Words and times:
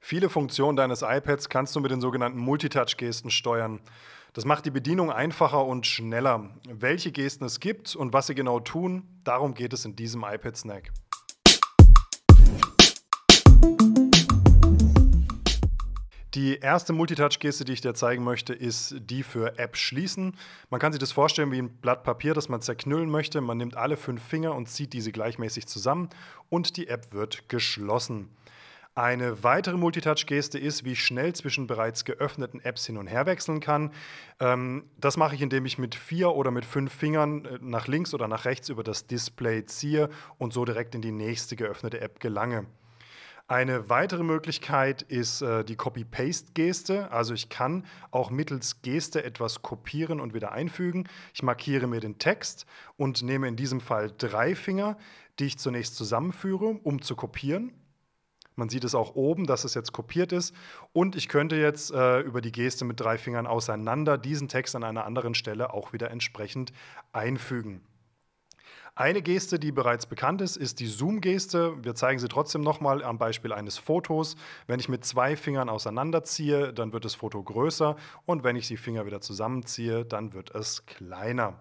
Viele 0.00 0.28
Funktionen 0.28 0.76
deines 0.76 1.02
iPads 1.02 1.48
kannst 1.48 1.74
du 1.74 1.80
mit 1.80 1.90
den 1.90 2.00
sogenannten 2.00 2.38
Multitouch-Gesten 2.38 3.30
steuern. 3.30 3.80
Das 4.32 4.44
macht 4.44 4.64
die 4.64 4.70
Bedienung 4.70 5.10
einfacher 5.10 5.64
und 5.64 5.86
schneller. 5.86 6.50
Welche 6.68 7.10
Gesten 7.10 7.44
es 7.44 7.60
gibt 7.60 7.96
und 7.96 8.12
was 8.12 8.28
sie 8.28 8.34
genau 8.34 8.60
tun, 8.60 9.02
darum 9.24 9.54
geht 9.54 9.72
es 9.72 9.84
in 9.84 9.96
diesem 9.96 10.24
iPad-Snack. 10.24 10.92
Die 16.34 16.58
erste 16.58 16.92
Multitouch-Geste, 16.92 17.64
die 17.64 17.72
ich 17.72 17.80
dir 17.80 17.94
zeigen 17.94 18.22
möchte, 18.22 18.54
ist 18.54 18.94
die 19.00 19.24
für 19.24 19.58
App 19.58 19.76
schließen. 19.76 20.36
Man 20.70 20.78
kann 20.78 20.92
sich 20.92 21.00
das 21.00 21.10
vorstellen 21.10 21.50
wie 21.50 21.58
ein 21.58 21.80
Blatt 21.80 22.04
Papier, 22.04 22.34
das 22.34 22.48
man 22.48 22.60
zerknüllen 22.60 23.10
möchte. 23.10 23.40
Man 23.40 23.58
nimmt 23.58 23.76
alle 23.76 23.96
fünf 23.96 24.22
Finger 24.22 24.54
und 24.54 24.68
zieht 24.68 24.92
diese 24.92 25.10
gleichmäßig 25.10 25.66
zusammen 25.66 26.08
und 26.48 26.76
die 26.76 26.86
App 26.86 27.12
wird 27.12 27.48
geschlossen. 27.48 28.28
Eine 28.98 29.44
weitere 29.44 29.76
Multitouch-Geste 29.76 30.58
ist, 30.58 30.84
wie 30.84 30.90
ich 30.90 31.04
schnell 31.04 31.32
zwischen 31.32 31.68
bereits 31.68 32.04
geöffneten 32.04 32.58
Apps 32.58 32.84
hin 32.84 32.96
und 32.96 33.06
her 33.06 33.26
wechseln 33.26 33.60
kann. 33.60 33.92
Ähm, 34.40 34.90
das 34.96 35.16
mache 35.16 35.36
ich, 35.36 35.40
indem 35.40 35.66
ich 35.66 35.78
mit 35.78 35.94
vier 35.94 36.32
oder 36.32 36.50
mit 36.50 36.64
fünf 36.64 36.92
Fingern 36.92 37.44
äh, 37.44 37.58
nach 37.60 37.86
links 37.86 38.12
oder 38.12 38.26
nach 38.26 38.44
rechts 38.44 38.70
über 38.70 38.82
das 38.82 39.06
Display 39.06 39.64
ziehe 39.66 40.10
und 40.38 40.52
so 40.52 40.64
direkt 40.64 40.96
in 40.96 41.00
die 41.00 41.12
nächste 41.12 41.54
geöffnete 41.54 42.00
App 42.00 42.18
gelange. 42.18 42.66
Eine 43.46 43.88
weitere 43.88 44.24
Möglichkeit 44.24 45.02
ist 45.02 45.42
äh, 45.42 45.64
die 45.64 45.76
Copy-Paste-Geste. 45.76 47.12
Also 47.12 47.34
ich 47.34 47.48
kann 47.48 47.86
auch 48.10 48.30
mittels 48.30 48.82
Geste 48.82 49.22
etwas 49.22 49.62
kopieren 49.62 50.18
und 50.18 50.34
wieder 50.34 50.50
einfügen. 50.50 51.08
Ich 51.34 51.44
markiere 51.44 51.86
mir 51.86 52.00
den 52.00 52.18
Text 52.18 52.66
und 52.96 53.22
nehme 53.22 53.46
in 53.46 53.54
diesem 53.54 53.80
Fall 53.80 54.12
drei 54.18 54.56
Finger, 54.56 54.98
die 55.38 55.44
ich 55.44 55.56
zunächst 55.56 55.94
zusammenführe, 55.94 56.80
um 56.82 57.00
zu 57.00 57.14
kopieren. 57.14 57.72
Man 58.58 58.68
sieht 58.68 58.82
es 58.82 58.96
auch 58.96 59.14
oben, 59.14 59.46
dass 59.46 59.62
es 59.62 59.74
jetzt 59.74 59.92
kopiert 59.92 60.32
ist. 60.32 60.52
Und 60.92 61.14
ich 61.14 61.28
könnte 61.28 61.54
jetzt 61.54 61.92
äh, 61.92 62.18
über 62.20 62.40
die 62.40 62.50
Geste 62.50 62.84
mit 62.84 62.98
drei 62.98 63.16
Fingern 63.16 63.46
auseinander 63.46 64.18
diesen 64.18 64.48
Text 64.48 64.74
an 64.74 64.82
einer 64.82 65.04
anderen 65.04 65.34
Stelle 65.34 65.72
auch 65.72 65.92
wieder 65.92 66.10
entsprechend 66.10 66.72
einfügen. 67.12 67.82
Eine 68.96 69.22
Geste, 69.22 69.60
die 69.60 69.70
bereits 69.70 70.06
bekannt 70.06 70.40
ist, 70.40 70.56
ist 70.56 70.80
die 70.80 70.88
Zoom-Geste. 70.88 71.76
Wir 71.84 71.94
zeigen 71.94 72.18
sie 72.18 72.26
trotzdem 72.26 72.62
nochmal 72.62 73.04
am 73.04 73.16
Beispiel 73.16 73.52
eines 73.52 73.78
Fotos. 73.78 74.34
Wenn 74.66 74.80
ich 74.80 74.88
mit 74.88 75.04
zwei 75.04 75.36
Fingern 75.36 75.68
auseinanderziehe, 75.68 76.72
dann 76.72 76.92
wird 76.92 77.04
das 77.04 77.14
Foto 77.14 77.40
größer 77.40 77.94
und 78.26 78.42
wenn 78.42 78.56
ich 78.56 78.66
die 78.66 78.76
Finger 78.76 79.06
wieder 79.06 79.20
zusammenziehe, 79.20 80.04
dann 80.04 80.32
wird 80.32 80.52
es 80.52 80.84
kleiner. 80.84 81.60